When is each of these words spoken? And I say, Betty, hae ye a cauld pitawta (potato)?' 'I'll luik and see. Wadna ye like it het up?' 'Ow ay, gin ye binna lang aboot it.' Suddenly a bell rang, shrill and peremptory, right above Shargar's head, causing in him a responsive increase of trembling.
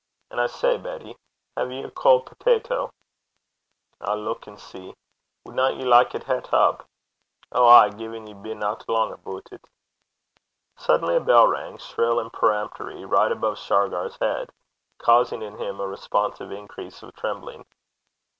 And 0.31 0.41
I 0.41 0.47
say, 0.47 0.79
Betty, 0.79 1.15
hae 1.55 1.67
ye 1.71 1.83
a 1.83 1.91
cauld 1.91 2.25
pitawta 2.25 2.29
(potato)?' 2.39 2.91
'I'll 4.01 4.17
luik 4.17 4.47
and 4.47 4.59
see. 4.59 4.95
Wadna 5.45 5.73
ye 5.73 5.85
like 5.85 6.15
it 6.15 6.23
het 6.23 6.51
up?' 6.51 6.87
'Ow 7.51 7.67
ay, 7.67 7.89
gin 7.91 8.25
ye 8.25 8.33
binna 8.33 8.75
lang 8.87 9.11
aboot 9.13 9.47
it.' 9.51 9.69
Suddenly 10.75 11.17
a 11.17 11.19
bell 11.19 11.45
rang, 11.47 11.77
shrill 11.77 12.19
and 12.19 12.33
peremptory, 12.33 13.05
right 13.05 13.31
above 13.31 13.59
Shargar's 13.59 14.17
head, 14.19 14.49
causing 14.97 15.43
in 15.43 15.59
him 15.59 15.79
a 15.79 15.87
responsive 15.87 16.51
increase 16.51 17.03
of 17.03 17.13
trembling. 17.13 17.67